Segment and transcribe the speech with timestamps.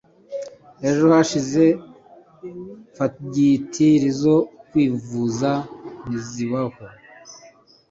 [0.89, 1.63] ejo hashize
[2.95, 4.35] fagitire zo
[4.67, 5.49] kwifuza
[6.05, 6.75] ntizibaho